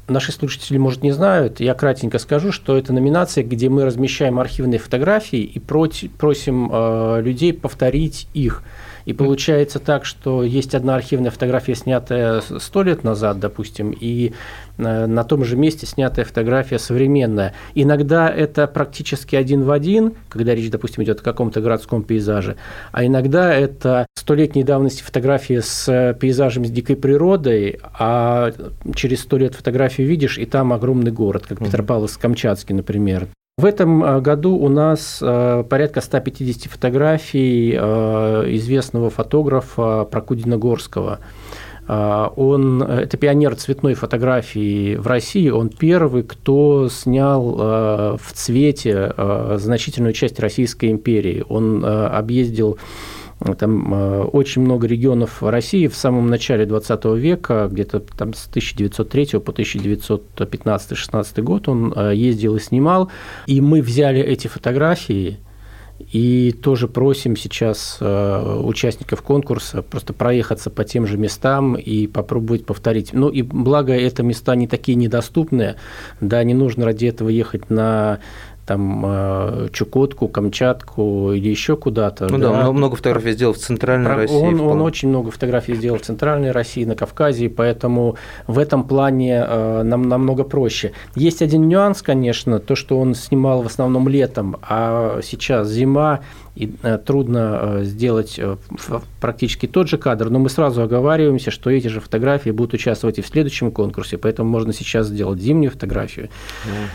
[0.06, 4.78] Наши слушатели, может, не знают, я кратенько скажу, что это номинация, где мы размещаем архивные
[4.78, 8.62] фотографии и просим людей повторить их.
[9.04, 14.32] И получается так, что есть одна архивная фотография, снятая сто лет назад, допустим, и э,
[14.80, 17.54] на том же месте снятая фотография современная.
[17.74, 22.56] Иногда это практически один в один, когда речь, допустим, идет о каком-то городском пейзаже,
[22.92, 28.52] а иногда это столетней давности фотографии с пейзажем с дикой природой, а
[28.94, 33.28] через сто лет фотографию видишь, и там огромный город, как Петропавловск-Камчатский, например.
[33.60, 41.18] В этом э, году у нас э, порядка 150 фотографий э, известного фотографа Прокудина Горского.
[41.90, 49.12] Он, это пионер цветной фотографии в России, он первый, кто снял в цвете
[49.56, 51.44] значительную часть Российской империи.
[51.48, 52.78] Он объездил
[53.58, 59.38] там э, очень много регионов России в самом начале 20 века, где-то там с 1903
[59.40, 63.10] по 1915-16 год он э, ездил и снимал.
[63.46, 65.38] И мы взяли эти фотографии,
[66.12, 72.64] и тоже просим сейчас э, участников конкурса просто проехаться по тем же местам и попробовать
[72.64, 73.12] повторить.
[73.12, 75.76] Ну и благо, это места не такие недоступные,
[76.20, 78.20] да, не нужно ради этого ехать на
[78.70, 82.28] там э, Чукотку, Камчатку или еще куда-то.
[82.30, 84.36] Ну да, да он много фотографий сделал в Центральной Про, России.
[84.36, 88.14] Он, он очень много фотографий сделал в Центральной России, на Кавказе, поэтому
[88.46, 90.92] в этом плане э, нам намного проще.
[91.16, 96.20] Есть один нюанс, конечно, то, что он снимал в основном летом, а сейчас зима,
[96.60, 98.56] и э, трудно э, сделать э,
[99.18, 103.22] практически тот же кадр, но мы сразу оговариваемся, что эти же фотографии будут участвовать и
[103.22, 106.28] в следующем конкурсе, поэтому можно сейчас сделать зимнюю фотографию,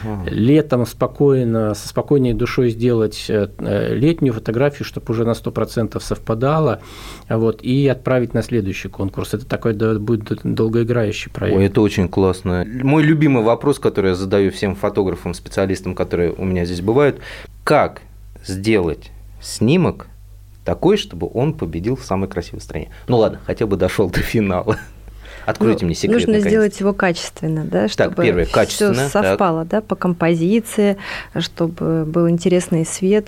[0.04, 0.30] угу.
[0.30, 6.82] летом спокойно, со спокойной душой сделать летнюю фотографию, чтобы уже на 100% совпадало,
[7.28, 9.34] вот, и отправить на следующий конкурс.
[9.34, 11.58] Это такой будет долгоиграющий проект.
[11.58, 12.68] Ой, это очень классно.
[12.84, 17.20] Мой любимый вопрос, который я задаю всем фотографам, специалистам, которые у меня здесь бывают,
[17.64, 18.02] как
[18.46, 19.12] сделать
[19.46, 20.08] снимок
[20.64, 22.90] такой, чтобы он победил в самой красивой стране.
[23.08, 24.78] Ну ладно, хотя бы дошел до финала.
[25.46, 26.14] Откройте ну, мне секрет.
[26.14, 26.48] Нужно наконец.
[26.48, 29.70] сделать его качественно, да, чтобы так, первое, качественно, все совпало, так.
[29.70, 30.98] да, по композиции,
[31.38, 33.28] чтобы был интересный свет.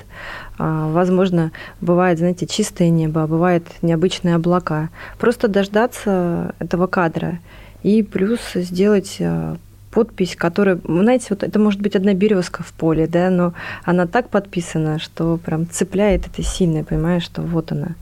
[0.58, 4.90] А, возможно, бывает, знаете, чистое небо, а бывает необычные облака.
[5.20, 7.38] Просто дождаться этого кадра
[7.84, 9.58] и плюс сделать а,
[9.98, 14.30] подпись, которая, знаете, вот это может быть одна березка в поле, да, но она так
[14.30, 17.96] подписана, что прям цепляет это сильно, понимаешь, что вот она.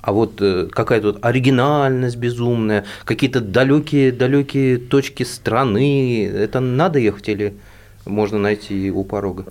[0.00, 7.28] А вот э, какая-то вот оригинальность безумная, какие-то далекие, далекие точки страны, это надо ехать
[7.30, 7.54] или
[8.06, 9.46] можно найти у порога?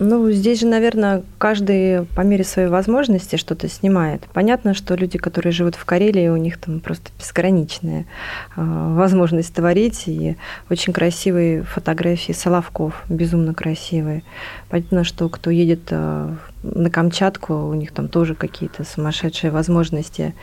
[0.00, 4.22] Ну, здесь же, наверное, каждый по мере своей возможности что-то снимает.
[4.32, 8.06] Понятно, что люди, которые живут в Карелии, у них там просто безграничная
[8.54, 10.04] а, возможность творить.
[10.06, 10.36] И
[10.70, 14.22] очень красивые фотографии Соловков, безумно красивые.
[14.68, 20.34] Понятно, что кто едет а, на Камчатку, у них там тоже какие-то сумасшедшие возможности.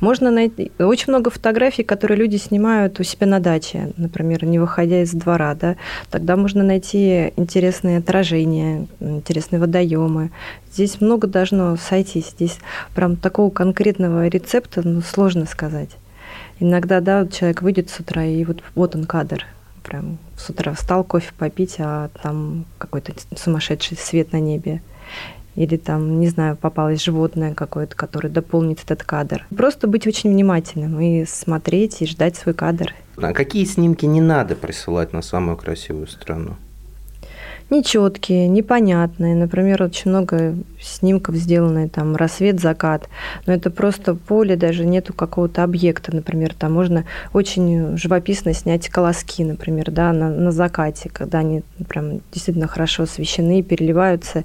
[0.00, 5.02] Можно найти очень много фотографий, которые люди снимают у себя на даче, например, не выходя
[5.02, 5.76] из двора, да,
[6.10, 10.30] тогда можно найти интересные отражения, интересные водоемы.
[10.72, 12.58] Здесь много должно сойтись, здесь
[12.94, 15.90] прям такого конкретного рецепта ну, сложно сказать.
[16.58, 19.44] Иногда, да, человек выйдет с утра, и вот, вот он кадр,
[19.84, 24.82] прям с утра встал кофе попить, а там какой-то сумасшедший свет на небе
[25.54, 29.46] или там, не знаю, попалось животное какое-то, которое дополнит этот кадр.
[29.56, 32.92] Просто быть очень внимательным и смотреть, и ждать свой кадр.
[33.16, 36.56] А какие снимки не надо присылать на самую красивую страну?
[37.70, 39.34] Нечеткие, непонятные.
[39.34, 43.08] Например, очень много снимков сделаны, там, рассвет, закат.
[43.46, 46.54] Но это просто поле, даже нету какого-то объекта, например.
[46.54, 52.68] Там можно очень живописно снять колоски, например, да, на, на закате, когда они прям действительно
[52.68, 54.44] хорошо освещены, переливаются,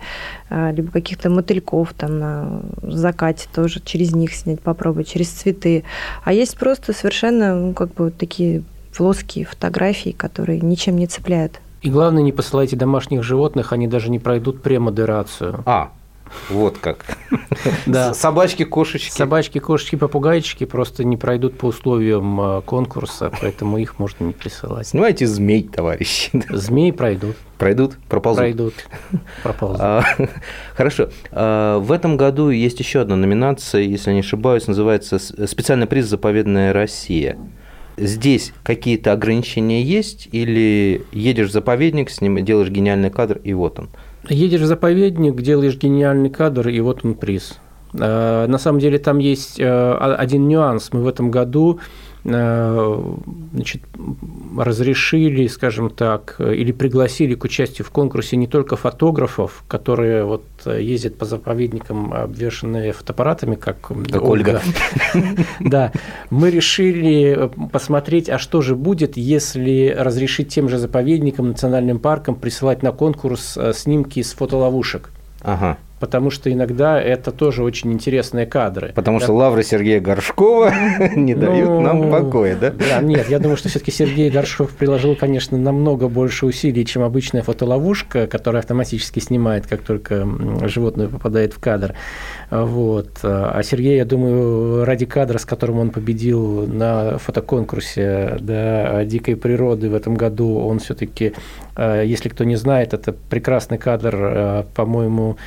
[0.50, 5.84] а, либо каких-то мотыльков там на закате тоже через них снять, попробовать, через цветы.
[6.24, 8.64] А есть просто совершенно, ну, как бы такие
[8.96, 11.60] плоские фотографии, которые ничем не цепляют.
[11.82, 15.64] И главное, не посылайте домашних животных, они даже не пройдут премодерацию.
[15.66, 15.92] А,
[16.50, 17.06] вот как.
[17.86, 18.14] Да.
[18.14, 19.12] Собачки, кошечки.
[19.12, 24.88] Собачки, кошечки, попугайчики просто не пройдут по условиям а, конкурса, поэтому их можно не присылать.
[24.88, 26.32] Снимайте змей, товарищи.
[26.50, 27.36] Змеи пройдут.
[27.58, 27.98] Пройдут?
[28.08, 28.40] Проползут?
[28.40, 28.74] Пройдут.
[29.44, 29.82] Проползут.
[29.82, 30.04] А,
[30.76, 31.10] хорошо.
[31.32, 36.72] А, в этом году есть еще одна номинация, если не ошибаюсь, называется «Специальный приз «Заповедная
[36.72, 37.38] Россия».
[38.00, 43.80] Здесь какие-то ограничения есть или едешь в заповедник, с ним делаешь гениальный кадр, и вот
[43.80, 43.90] он?
[44.30, 47.58] Едешь в заповедник, делаешь гениальный кадр, и вот он приз.
[48.00, 50.90] А, на самом деле там есть а, один нюанс.
[50.94, 53.82] Мы в этом году Э, значит,
[54.58, 61.18] разрешили, скажем так, или пригласили к участию в конкурсе не только фотографов, которые вот ездят
[61.18, 64.62] по заповедникам, обвешанные фотоаппаратами, как, как Ольга.
[65.60, 65.92] Да,
[66.30, 72.84] мы решили посмотреть, а что же будет, если разрешить тем же заповедникам, национальным паркам присылать
[72.84, 75.12] на конкурс э, снимки с фотоловушек.
[75.42, 78.92] Ага потому что иногда это тоже очень интересные кадры.
[78.96, 79.26] Потому да?
[79.26, 80.74] что лавры Сергея Горшкова
[81.16, 82.72] не дают нам ну, покоя, да?
[82.72, 87.42] Да, нет, я думаю, что все-таки Сергей Горшков приложил, конечно, намного больше усилий, чем обычная
[87.42, 90.28] фотоловушка, которая автоматически снимает, как только
[90.64, 91.96] животное попадает в кадр.
[92.50, 93.20] Вот.
[93.24, 99.90] А Сергей, я думаю, ради кадра, с которым он победил на фотоконкурсе да, дикой природы
[99.90, 101.34] в этом году, он все-таки,
[101.76, 105.38] э, если кто не знает, это прекрасный кадр, э, по-моему,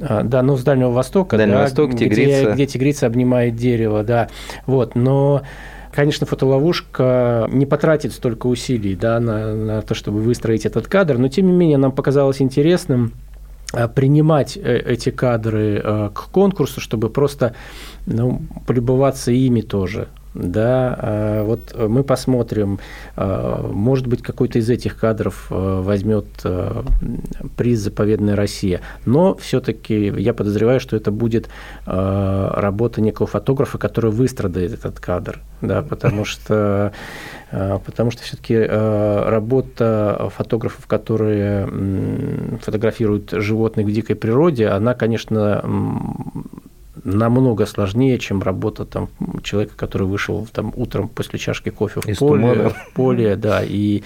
[0.00, 2.42] а, да, ну с Дальнего Востока, Дальний да, Восток, тигрица.
[2.42, 4.28] Где, где тигрица обнимает дерево, да.
[4.66, 5.42] Вот, но
[5.90, 11.28] Конечно, фотоловушка не потратит столько усилий да, на, на то, чтобы выстроить этот кадр, но
[11.28, 13.14] тем не менее нам показалось интересным
[13.72, 17.54] а, принимать э, эти кадры э, к конкурсу, чтобы просто
[18.06, 22.78] ну, полюбоваться ими тоже да, а, вот мы посмотрим,
[23.16, 26.26] а, может быть, какой-то из этих кадров а, возьмет
[27.56, 31.48] приз «Заповедная Россия», но все-таки я подозреваю, что это будет
[31.86, 36.92] работа некого фотографа, который выстрадает этот кадр, да, потому что
[37.50, 41.66] потому что все-таки работа фотографов, которые
[42.60, 45.64] фотографируют животных в дикой природе, она, конечно,
[47.16, 49.08] намного сложнее, чем работа там,
[49.42, 54.02] человека, который вышел там, утром после чашки кофе в поле, в поле да, и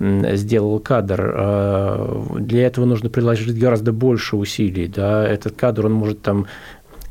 [0.00, 1.34] сделал кадр.
[1.36, 4.86] А, для этого нужно приложить гораздо больше усилий.
[4.86, 5.26] Да.
[5.26, 6.46] Этот кадр, он может там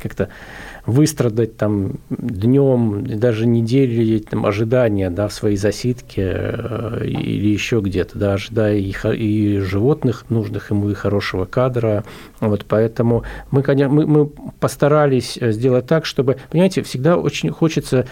[0.01, 0.29] как-то
[0.85, 8.17] выстрадать там днем, даже недели там, ожидания да, в своей засидке э, или еще где-то,
[8.19, 12.03] да, ожидая и, и животных, нужных ему и хорошего кадра.
[12.41, 14.27] Вот, поэтому мы, конечно, мы, мы
[14.59, 18.05] постарались сделать так, чтобы, понимаете, всегда очень хочется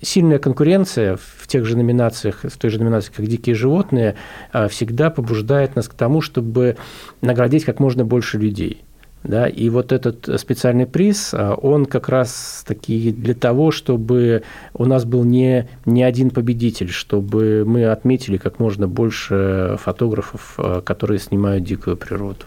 [0.00, 4.14] сильная конкуренция в тех же номинациях, в той же номинации, как «Дикие животные»,
[4.52, 6.76] а всегда побуждает нас к тому, чтобы
[7.20, 8.84] наградить как можно больше людей.
[9.22, 14.84] Да, и вот этот специальный приз, а, он как раз таки для того, чтобы у
[14.84, 21.18] нас был не, не один победитель, чтобы мы отметили как можно больше фотографов, а, которые
[21.18, 22.44] снимают дикую природу.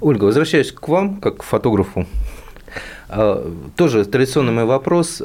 [0.00, 2.06] Ольга, возвращаюсь к вам, как к фотографу.
[3.08, 5.22] А, тоже традиционный мой вопрос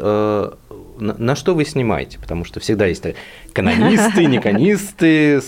[1.01, 2.19] на что вы снимаете?
[2.19, 3.03] Потому что всегда есть
[3.53, 5.41] канонисты, неканисты,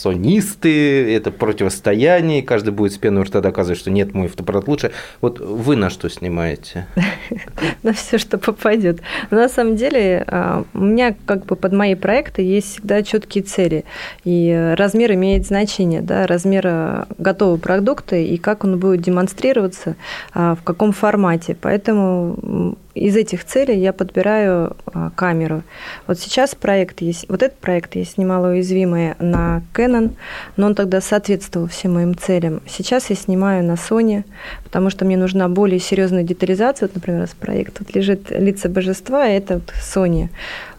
[0.00, 4.92] сонисты, это противостояние, каждый будет с пеной у рта доказывать, что нет, мой фотоаппарат лучше.
[5.20, 6.86] Вот вы на что снимаете?
[7.82, 9.00] На все, что попадет.
[9.30, 13.84] На самом деле а, у меня как бы под мои проекты есть всегда четкие цели,
[14.24, 19.96] и размер имеет значение, да, размер а, готового продукта и как он будет демонстрироваться,
[20.32, 21.56] а, в каком формате.
[21.60, 24.76] Поэтому из этих целей я подбираю
[25.14, 25.62] камеру.
[26.06, 30.10] Вот сейчас проект есть, вот этот проект я снимала уязвимые на Canon,
[30.56, 32.60] но он тогда соответствовал всем моим целям.
[32.66, 34.24] Сейчас я снимаю на Sony,
[34.64, 36.88] потому что мне нужна более серьезная детализация.
[36.88, 40.28] Вот, например, раз проект тут лежит лица божества, и это вот Sony.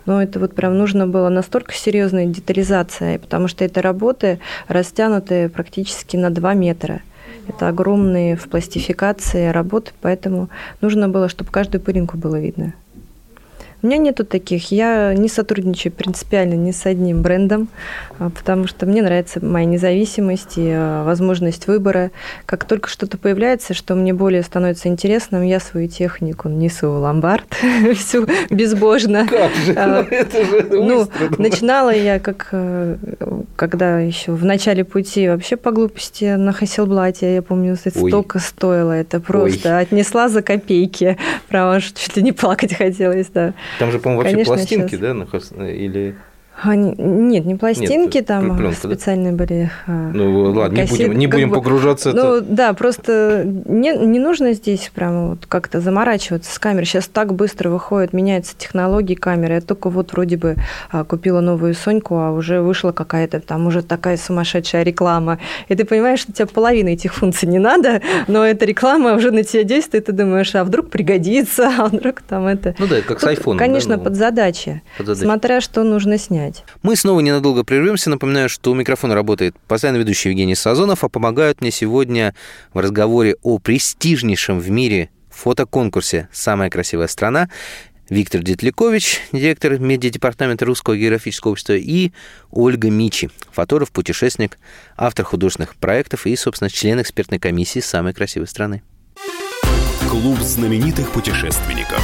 [0.06, 6.18] Но это вот прям нужно было настолько серьезная детализация, потому что это работы растянутые практически
[6.18, 7.02] на 2 метра.
[7.48, 10.50] Это огромные в пластификации работы, поэтому
[10.82, 12.74] нужно было, чтобы каждую пылинку было видно.
[13.84, 14.72] У меня нету таких.
[14.72, 17.68] Я не сотрудничаю принципиально ни с одним брендом,
[18.20, 22.12] а, потому что мне нравится моя независимость и а, возможность выбора.
[22.46, 27.48] Как только что-то появляется, что мне более становится интересным, я свою технику несу в ломбард
[27.96, 29.28] всю безбожно.
[29.28, 29.74] Как же?
[29.76, 31.08] А, Это же Ну,
[31.40, 32.98] начинала я как, э,
[33.56, 39.20] когда еще в начале пути вообще по глупости на Хасселблате, я помню, столько стоило, это
[39.20, 41.18] просто отнесла за копейки,
[41.50, 43.56] прямо чуть ли не плакать хотелось, да.
[43.80, 45.00] Там же, по-моему, вообще Конечно, пластинки, щас.
[45.00, 46.16] да, хос- или...
[46.64, 48.96] А, не- нет, не пластинки, Нет, там пленка, да?
[48.96, 49.72] специальные были.
[49.88, 52.12] а, Ну, ладно, не кассеты, будем, не будем бы- погружаться.
[52.14, 52.46] Ну это...
[52.48, 56.86] да, просто не, не нужно здесь прямо вот как-то заморачиваться с камерой.
[56.86, 59.56] Сейчас так быстро выходит, меняются технологии камеры.
[59.56, 60.56] Я только вот вроде бы
[60.92, 65.40] а, купила новую Соньку, а уже вышла какая-то там уже такая сумасшедшая реклама.
[65.68, 69.44] И ты понимаешь, что тебе половины этих функций не надо, но эта реклама уже на
[69.44, 72.76] тебя действует, и ты думаешь, а вдруг пригодится, а вдруг там это...
[72.78, 73.58] Ну да, это как с Тут, айфоном.
[73.58, 74.82] да, Конечно, ну, под задачи.
[74.98, 75.26] под задачей.
[75.26, 76.51] Смотря что нужно снять.
[76.84, 78.10] Мы снова ненадолго прервемся.
[78.10, 82.36] Напоминаю, что у микрофона работает постоянно ведущий Евгений Сазонов, а помогают мне сегодня
[82.74, 87.50] в разговоре о престижнейшем в мире фотоконкурсе «Самая красивая страна»
[88.10, 92.12] Виктор Детлякович, директор медиадепартамента Русского географического общества, и
[92.52, 94.60] Ольга Мичи, фотограф, путешественник,
[94.98, 98.84] автор художественных проектов и, собственно, член экспертной комиссии «Самой красивой страны».
[100.10, 102.04] Клуб знаменитых путешественников.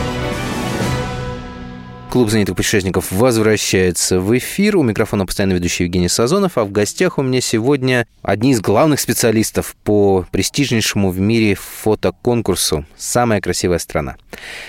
[2.11, 4.75] Клуб знаменитых путешественников возвращается в эфир.
[4.75, 8.99] У микрофона постоянно ведущий Евгений Сазонов, а в гостях у меня сегодня одни из главных
[8.99, 14.17] специалистов по престижнейшему в мире фотоконкурсу «Самая красивая страна».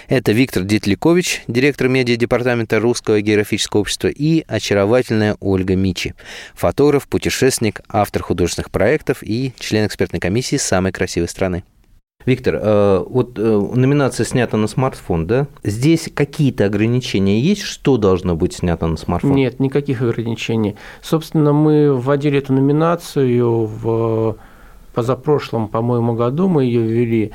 [0.06, 6.14] Это Виктор Детлякович, директор медиадепартамента Русского географического общества, и очаровательная Ольга Мичи,
[6.54, 11.64] фотограф, путешественник, автор художественных проектов и член экспертной комиссии «Самой красивой страны».
[12.26, 15.46] Виктор, э, вот э, номинация снята на смартфон, да?
[15.64, 19.32] Здесь какие-то ограничения есть, что должно быть снято на смартфон?
[19.32, 20.76] Нет, никаких ограничений.
[21.00, 24.36] Собственно, мы вводили эту номинацию в
[24.94, 27.32] позапрошлом, по-моему, году, мы ее ввели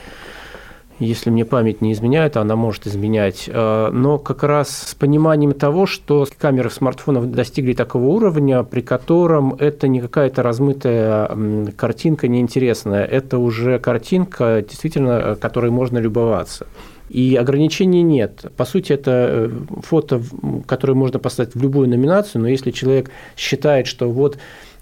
[1.00, 5.86] если мне память не изменяет, она может изменять, э, но как раз с пониманием того,
[5.86, 11.30] что камеры смартфонов достигли такого уровня, при котором это не какая-то размытая
[11.76, 16.66] картинка неинтересная, это уже картинка, действительно, э, которой можно любоваться.
[17.10, 18.52] И ограничений нет.
[18.58, 19.50] По сути, это э,
[19.84, 20.22] фото,
[20.66, 24.38] которое можно поставить в любую номинацию, но если человек считает, что вот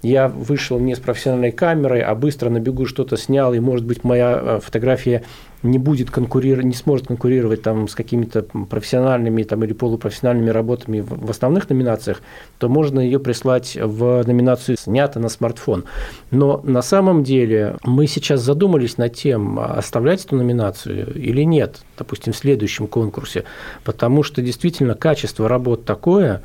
[0.06, 4.04] я вышел не с профессиональной камерой, а быстро на бегу что-то снял, и, может быть,
[4.04, 5.22] моя э, фотография
[5.62, 11.26] не будет конкурировать, не сможет конкурировать там с какими-то профессиональными там, или полупрофессиональными работами в
[11.26, 12.22] в основных номинациях,
[12.58, 15.84] то можно ее прислать в номинацию «Снято на смартфон».
[16.30, 22.32] Но на самом деле мы сейчас задумались над тем, оставлять эту номинацию или нет, допустим,
[22.32, 23.44] в следующем конкурсе,
[23.82, 26.42] потому что действительно качество работ такое,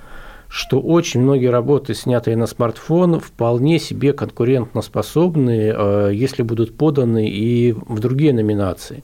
[0.51, 7.71] что очень многие работы, снятые на смартфон, вполне себе конкурентоспособны, э, если будут поданы и
[7.71, 9.01] в другие номинации.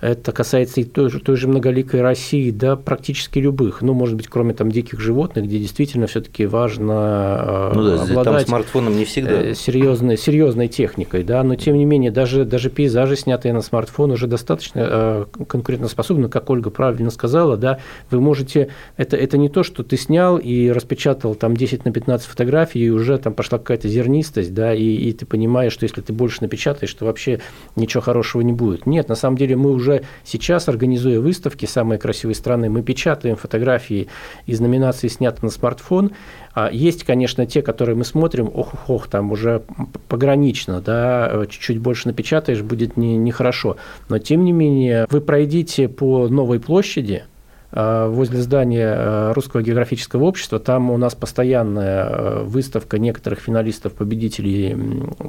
[0.00, 3.82] Это касается и той же, той же многоликой России, да, практически любых.
[3.82, 8.10] Ну, может быть, кроме там диких животных, где действительно все-таки важно э, Ну да, там
[8.10, 9.42] обладать смартфоном не всегда.
[9.42, 14.12] э, серьезной, серьезной техникой, да, но тем не менее даже, даже пейзажи, снятые на смартфон,
[14.12, 17.80] уже достаточно э, конкурентоспособны, как Ольга правильно сказала, да,
[18.10, 22.26] вы можете, это, это не то, что ты снял и распечатал там 10 на 15
[22.26, 26.12] фотографий, и уже там пошла какая-то зернистость, да, и, и ты понимаешь, что если ты
[26.12, 27.40] больше напечатаешь, то вообще
[27.74, 28.86] ничего хорошего не будет.
[28.86, 29.87] Нет, на самом деле мы уже
[30.24, 34.08] сейчас, организуя выставки «Самые красивые страны», мы печатаем фотографии
[34.46, 36.12] из номинации «Снято на смартфон»,
[36.54, 39.62] а Есть, конечно, те, которые мы смотрим, ох-ох, там уже
[40.08, 43.76] погранично, да, чуть-чуть больше напечатаешь, будет не- нехорошо.
[44.08, 47.24] Но, тем не менее, вы пройдите по Новой площади,
[47.70, 50.58] возле здания э, Русского географического общества.
[50.58, 54.76] Там у нас постоянная выставка некоторых финалистов-победителей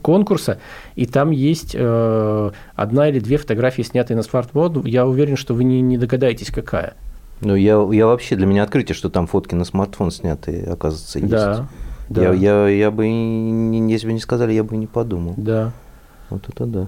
[0.02, 0.60] конкурса,
[0.96, 4.86] и там есть одна или две фотографии, снятые на смартфон.
[4.86, 6.94] Я уверен, что вы не, не догадаетесь, какая.
[7.42, 11.32] Ну, я, я вообще, для меня открытие, что там фотки на смартфон сняты, оказывается, есть.
[11.32, 11.68] Да.
[12.10, 12.34] да.
[12.34, 15.36] Я, я, я бы, если бы не сказали, я бы не подумал.
[15.38, 15.72] Да.
[16.30, 16.88] Вот это да.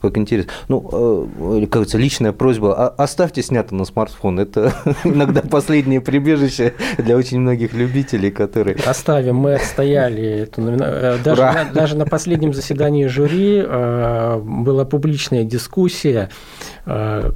[0.00, 0.52] Как интересно.
[0.68, 1.28] Ну,
[1.58, 4.38] э, как говорится, личная просьба, оставьте снято на смартфон.
[4.38, 4.72] Это
[5.04, 8.76] иногда последнее прибежище для очень многих любителей, которые...
[8.86, 15.42] Оставим, мы отстояли эту э, даже, на, даже на последнем заседании жюри э, была публичная
[15.42, 16.30] дискуссия.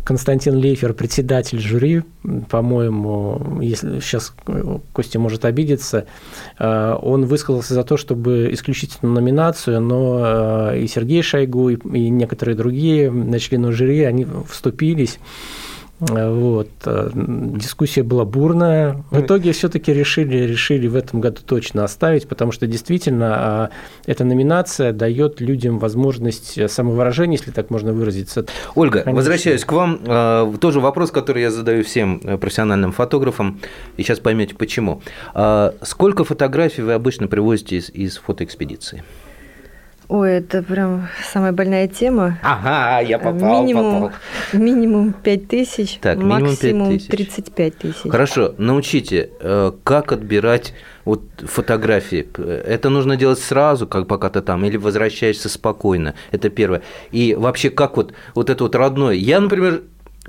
[0.05, 2.05] Константин Лейфер, председатель жюри,
[2.49, 4.35] по-моему, если сейчас
[4.93, 6.07] Костя может обидеться,
[6.59, 13.13] он высказался за то, чтобы исключить эту номинацию, но и Сергей Шойгу, и некоторые другие
[13.39, 15.19] члены жюри, они вступились.
[16.09, 16.69] Вот.
[17.15, 19.05] Дискуссия была бурная.
[19.11, 23.71] В итоге все-таки решили, решили в этом году точно оставить, потому что действительно а,
[24.07, 28.47] эта номинация дает людям возможность самовыражения, если так можно выразиться.
[28.75, 29.17] Ольга, Конечно.
[29.17, 30.59] возвращаюсь к вам.
[30.59, 33.61] Тоже вопрос, который я задаю всем профессиональным фотографам,
[33.97, 35.03] и сейчас поймете почему.
[35.83, 39.05] Сколько фотографий вы обычно привозите из, из фотоэкспедиции?
[40.13, 42.39] Ой, это прям самая больная тема.
[42.43, 44.13] Ага, я попал, минимум, попал.
[44.53, 47.09] Минимум 5 тысяч, так, максимум 5 тысяч.
[47.09, 48.11] 35 тысяч.
[48.11, 50.75] Хорошо, научите, э, как отбирать
[51.07, 52.29] вот фотографии.
[52.39, 56.15] Это нужно делать сразу, как пока ты там, или возвращаешься спокойно.
[56.31, 56.83] Это первое.
[57.11, 59.15] И вообще, как вот, вот это вот родное.
[59.15, 59.83] Я, например,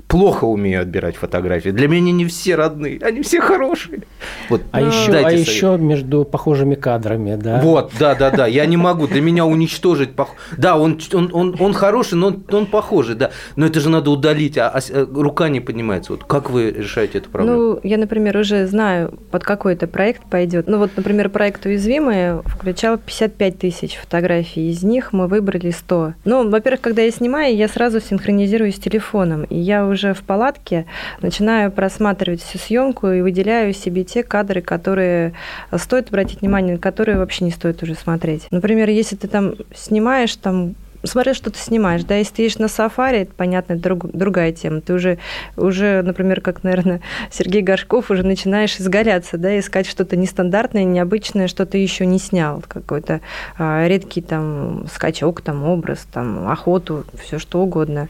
[0.08, 1.70] плохо умею отбирать фотографии.
[1.70, 4.02] Для меня не все родные, они все хорошие.
[4.48, 7.60] Вот, а еще, а еще между похожими кадрами, да?
[7.60, 8.46] Вот, да, да, да.
[8.46, 9.06] Я не могу.
[9.06, 10.14] Для меня уничтожить.
[10.14, 10.34] Пох...
[10.56, 13.30] Да, он, он, он, он хороший, но он, он похожий, да.
[13.56, 16.12] Но это же надо удалить, а, а рука не поднимается.
[16.12, 17.56] Вот как вы решаете эту проблему?
[17.56, 20.66] Ну, я, например, уже знаю, под какой это проект пойдет.
[20.66, 24.70] Ну, вот, например, проект «Уязвимые» включал 55 тысяч фотографий.
[24.70, 26.14] Из них мы выбрали 100.
[26.24, 29.44] Ну, во-первых, когда я снимаю, я сразу синхронизирую с телефоном.
[29.44, 30.86] И я уже в палатке
[31.20, 35.34] начинаю просматривать всю съемку и выделяю себе те кадры, которые
[35.76, 38.46] стоит обратить внимание, которые вообще не стоит уже смотреть.
[38.50, 40.74] Например, если ты там снимаешь там
[41.06, 44.80] смотря что ты снимаешь, да, если ты едешь на сафари, это, понятно, друг, другая тема.
[44.80, 45.18] Ты уже,
[45.56, 51.66] уже, например, как, наверное, Сергей Горшков, уже начинаешь изгаляться, да, искать что-то нестандартное, необычное, что
[51.66, 53.20] ты еще не снял, какой-то
[53.58, 58.08] а, редкий там скачок, там образ, там охоту, все что угодно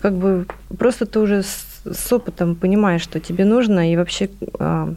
[0.00, 0.46] как бы
[0.78, 4.94] просто ты уже с, с опытом понимаешь, что тебе нужно, и вообще а,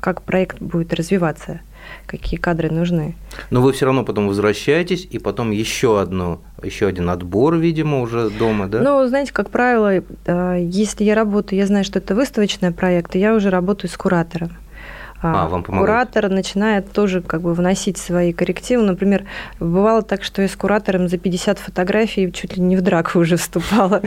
[0.00, 1.60] как проект будет развиваться,
[2.06, 3.14] какие кадры нужны.
[3.50, 8.30] Но вы все равно потом возвращаетесь, и потом еще одно, еще один отбор, видимо, уже
[8.30, 8.80] дома, да?
[8.82, 13.18] Ну, знаете, как правило, а, если я работаю, я знаю, что это выставочный проект, и
[13.18, 14.50] я уже работаю с куратором.
[15.22, 18.82] А, вам куратор начинает тоже как бы вносить свои коррективы.
[18.82, 19.24] Например,
[19.58, 23.36] бывало так, что я с куратором за 50 фотографий чуть ли не в драку уже
[23.36, 24.02] вступала.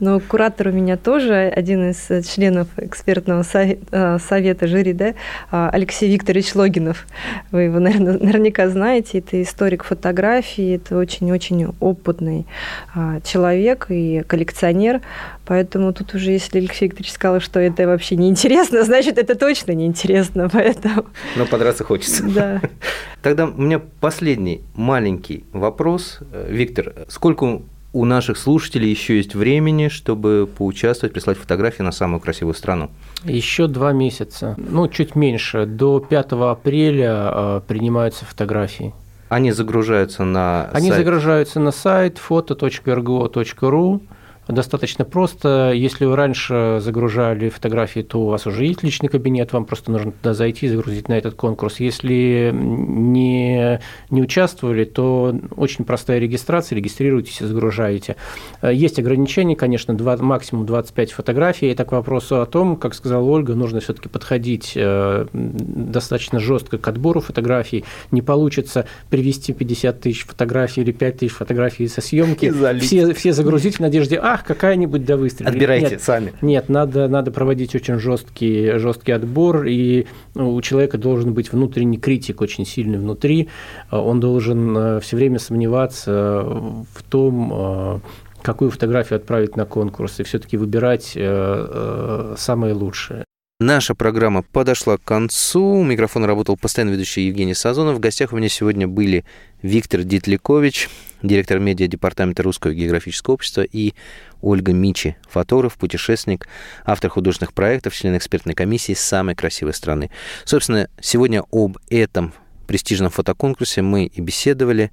[0.00, 5.14] Но куратор у меня тоже один из членов экспертного э, совета жюри, да,
[5.50, 7.06] а, Алексей Викторович Логинов.
[7.50, 9.18] Вы его, наверное, наверняка знаете.
[9.18, 12.46] Это историк фотографии, это очень-очень опытный
[12.94, 15.02] а, человек и коллекционер.
[15.46, 20.48] Поэтому тут уже, если Алексей Викторович сказал, что это вообще неинтересно, значит, это точно неинтересно.
[20.52, 21.06] Поэтому...
[21.36, 22.24] Но подраться хочется.
[22.24, 22.60] Да.
[23.22, 26.20] Тогда у меня последний маленький вопрос.
[26.48, 27.62] Виктор, сколько
[27.94, 32.90] у наших слушателей еще есть времени, чтобы поучаствовать, прислать фотографии на самую красивую страну?
[33.22, 35.64] Еще два месяца, ну, чуть меньше.
[35.64, 38.92] До 5 апреля э, принимаются фотографии.
[39.28, 41.04] Они загружаются на Они сайт?
[41.04, 44.00] загружаются на сайт foto.rgo.ru.
[44.48, 45.72] Достаточно просто.
[45.74, 50.12] Если вы раньше загружали фотографии, то у вас уже есть личный кабинет, вам просто нужно
[50.12, 51.80] туда зайти и загрузить на этот конкурс.
[51.80, 53.80] Если не,
[54.10, 58.16] не участвовали, то очень простая регистрация, регистрируйтесь и загружаете.
[58.62, 61.68] Есть ограничения, конечно, 2, максимум 25 фотографий.
[61.68, 66.86] Это к вопросу о том, как сказала Ольга, нужно все-таки подходить э, достаточно жестко к
[66.86, 67.84] отбору фотографий.
[68.10, 73.76] Не получится привести 50 тысяч фотографий или 5 тысяч фотографий со съемки, все, все загрузить
[73.76, 75.52] в надежде, а, ах, какая-нибудь да выстрелит.
[75.52, 76.32] Отбирайте нет, сами.
[76.42, 81.98] Нет, надо, надо проводить очень жесткий, жесткий отбор, и ну, у человека должен быть внутренний
[81.98, 83.48] критик очень сильный внутри.
[83.90, 88.00] Он должен э, все время сомневаться в том, э,
[88.42, 93.24] какую фотографию отправить на конкурс, и все-таки выбирать э, самое лучшее.
[93.60, 95.62] Наша программа подошла к концу.
[95.62, 97.96] У микрофона работал постоянно ведущий Евгений Сазонов.
[97.96, 99.24] В гостях у меня сегодня были
[99.62, 100.90] Виктор Дитликович,
[101.24, 103.94] директор медиа департамента Русского географического общества, и
[104.40, 106.46] Ольга Мичи, фотограф, путешественник,
[106.84, 110.10] автор художественных проектов, член экспертной комиссии «Самой красивой страны».
[110.44, 112.32] Собственно, сегодня об этом
[112.66, 114.92] престижном фотоконкурсе мы и беседовали.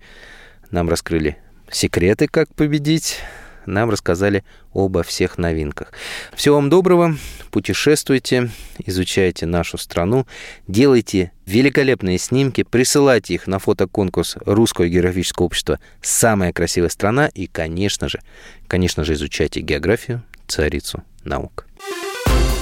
[0.72, 1.38] Нам раскрыли
[1.70, 3.20] секреты, как победить,
[3.66, 4.44] нам рассказали
[4.74, 5.92] обо всех новинках.
[6.34, 7.16] Всего вам доброго,
[7.52, 8.50] путешествуйте,
[8.86, 10.26] изучайте нашу страну,
[10.68, 18.08] делайте великолепные снимки, присылайте их на фотоконкурс Русского географического общества «Самая красивая страна» и, конечно
[18.10, 18.22] же,
[18.68, 21.66] конечно же, изучайте географию, царицу наук.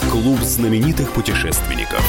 [0.10, 2.04] Клуб знаменитых путешественников